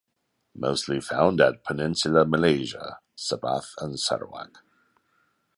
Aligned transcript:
Mostly 0.55 0.99
found 0.99 1.39
at 1.41 1.63
Peninsula 1.63 2.25
Malaysia, 2.25 3.01
Sabah 3.15 3.61
and 3.77 3.99
Sarawak. 3.99 4.63